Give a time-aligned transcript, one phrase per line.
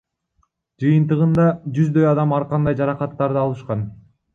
[0.83, 1.47] Жыйынтыгында
[1.77, 3.91] жүздөй адам ар кандай жаракаттарды алышкан.